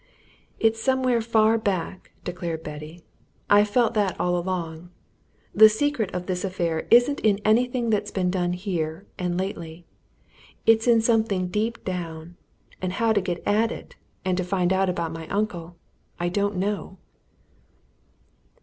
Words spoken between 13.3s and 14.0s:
at it,